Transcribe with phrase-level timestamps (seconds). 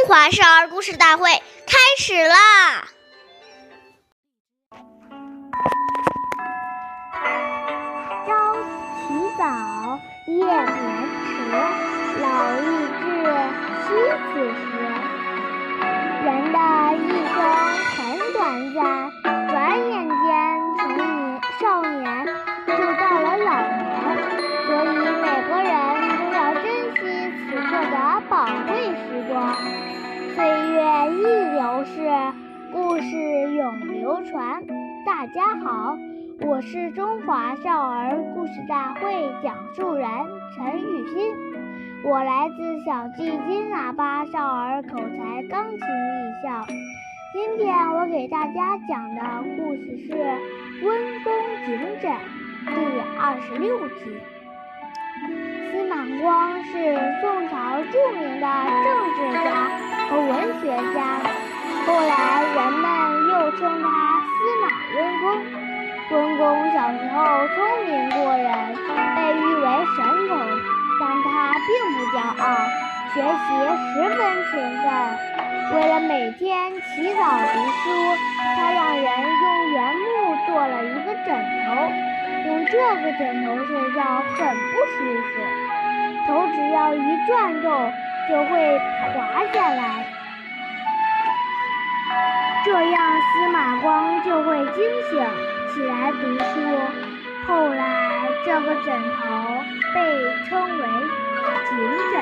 [0.00, 1.30] 中华少儿故事大会
[1.66, 2.88] 开始啦！
[8.26, 8.56] 朝
[8.96, 10.46] 起早，夜
[31.94, 32.08] 是，
[32.72, 33.16] 故事
[33.52, 34.62] 永流传。
[35.04, 35.96] 大家好，
[36.40, 40.08] 我是中华少儿故事大会讲述人
[40.54, 41.34] 陈雨欣，
[42.04, 45.80] 我来自小季金喇叭少儿口才钢琴艺
[46.44, 46.64] 校。
[47.32, 49.22] 今天我给大家讲的
[49.56, 50.12] 故事是
[50.84, 51.32] 《温公
[51.66, 52.12] 警枕》
[52.66, 54.16] 第二十六集。
[55.72, 58.46] 司马光是宋朝著名的
[58.84, 59.68] 政治家
[60.08, 60.64] 和文学
[60.94, 61.09] 家，
[63.60, 63.86] 称他
[64.24, 64.64] 司马
[64.96, 65.24] 温公。
[66.10, 68.48] 温公小时候聪明过人，
[69.14, 70.32] 被誉为神童，
[70.98, 71.28] 但他
[71.68, 72.42] 并不骄傲，
[73.12, 73.46] 学习
[73.92, 74.18] 十分
[74.50, 74.84] 勤奋。
[75.76, 77.20] 为了每天起早
[77.52, 78.16] 读书，
[78.56, 80.08] 他让人用原木
[80.46, 81.28] 做了一个枕
[81.66, 81.68] 头，
[82.48, 82.72] 用这
[83.02, 84.00] 个枕头睡觉
[84.38, 85.32] 很不舒服，
[86.26, 87.92] 头只要一转动
[88.28, 88.80] 就会
[89.14, 90.06] 滑下来，
[92.64, 95.12] 这样司马光就会惊醒
[95.72, 96.44] 起来读书。
[97.46, 97.82] 后来，
[98.44, 99.18] 这个枕头
[99.94, 99.98] 被
[100.48, 100.82] 称为
[101.68, 101.70] 警
[102.12, 102.14] 枕。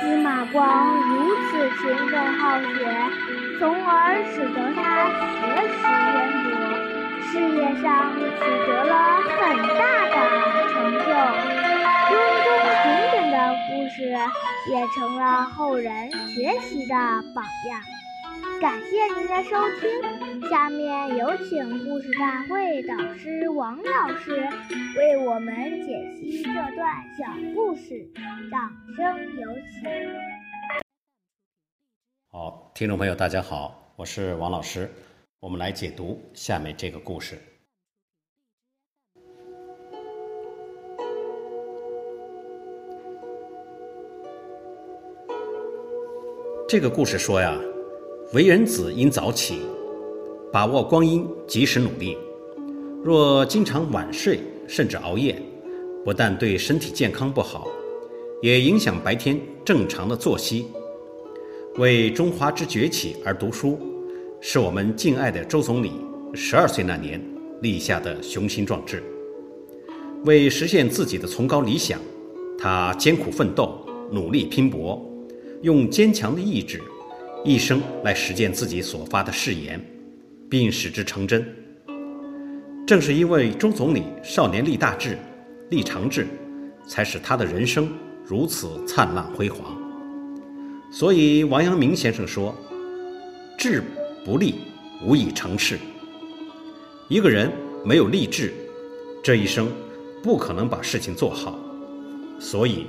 [0.00, 0.60] 司马光
[1.08, 2.74] 如此勤奋好学，
[3.58, 3.92] 从而
[4.34, 4.82] 使得他
[5.30, 5.40] 学
[5.70, 6.52] 识渊博，
[7.30, 7.84] 事业上
[8.18, 8.20] 取
[8.66, 8.70] 得
[14.74, 16.94] 也成了后人学习的
[17.32, 17.80] 榜样。
[18.60, 24.32] 感谢您的收听，下面有请故事大会导师王老师
[24.96, 25.54] 为我们
[25.86, 27.24] 解析这段小
[27.54, 28.04] 故事，
[28.50, 29.88] 掌声有请。
[32.32, 34.90] 好，听众朋友，大家好，我是王老师，
[35.38, 37.40] 我们来解读下面这个故事。
[46.74, 47.56] 这个故事说呀。
[48.32, 49.60] 为人子应早起，
[50.52, 52.18] 把握光阴，及时努力。
[53.00, 55.40] 若经常晚睡甚至熬夜，
[56.04, 57.68] 不但对身体健康不好，
[58.42, 60.66] 也影响白天正常的作息。
[61.76, 63.78] 为中华之崛起而读书，
[64.40, 65.92] 是我们敬爱的周总理
[66.34, 67.24] 十二岁那年
[67.62, 69.00] 立下的雄心壮志。
[70.24, 72.00] 为实现自己的崇高理想，
[72.58, 73.78] 他艰苦奋斗，
[74.10, 75.00] 努力拼搏，
[75.62, 76.80] 用坚强的意志。
[77.44, 79.78] 一生来实践自己所发的誓言，
[80.48, 81.46] 并使之成真。
[82.86, 85.18] 正是因为周总理少年立大志、
[85.68, 86.26] 立长志，
[86.86, 87.90] 才使他的人生
[88.24, 89.76] 如此灿烂辉煌。
[90.90, 92.54] 所以王阳明先生说
[93.58, 93.82] ：“志
[94.24, 94.54] 不立，
[95.04, 95.78] 无以成事。”
[97.10, 97.52] 一个人
[97.84, 98.54] 没有立志，
[99.22, 99.70] 这一生
[100.22, 101.58] 不可能把事情做好。
[102.38, 102.86] 所以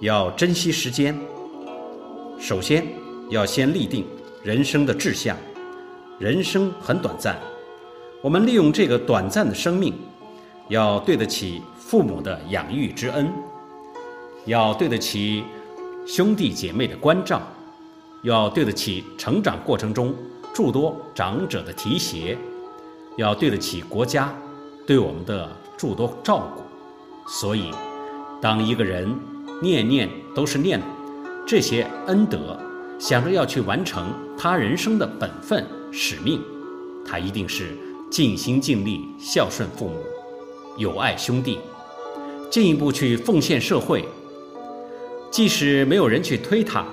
[0.00, 1.14] 要珍惜时间。
[2.40, 2.86] 首先。
[3.30, 4.06] 要先立定
[4.42, 5.36] 人生的志向，
[6.18, 7.38] 人生很短暂，
[8.22, 9.92] 我们利用这个短暂的生命，
[10.68, 13.30] 要对得起父母的养育之恩，
[14.46, 15.44] 要对得起
[16.06, 17.42] 兄弟姐妹的关照，
[18.22, 20.14] 要对得起成长过程中
[20.54, 22.38] 诸多长者的提携，
[23.18, 24.34] 要对得起国家
[24.86, 26.62] 对我们的诸多照顾。
[27.30, 27.70] 所以，
[28.40, 29.14] 当一个人
[29.60, 30.80] 念念都是念
[31.48, 32.38] 这些恩德。
[32.98, 36.42] 想着要去完成他人生的本分使命，
[37.06, 37.76] 他一定是
[38.10, 40.02] 尽心尽力孝顺父母，
[40.76, 41.60] 友爱兄弟，
[42.50, 44.04] 进一步去奉献社会。
[45.30, 46.84] 即使没有人去推他，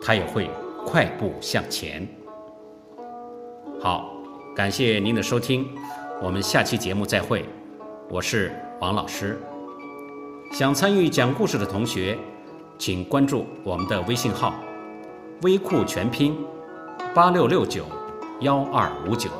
[0.00, 0.48] 他也会
[0.86, 2.06] 快步向前。
[3.80, 4.14] 好，
[4.54, 5.66] 感谢您的收听，
[6.22, 7.44] 我们下期节目再会。
[8.08, 9.36] 我是王老师。
[10.52, 12.16] 想参与讲故事的同学，
[12.78, 14.54] 请关注我们的微信号。
[15.42, 16.36] 微库全拼，
[17.14, 17.84] 八六六九
[18.40, 19.30] 幺二五九。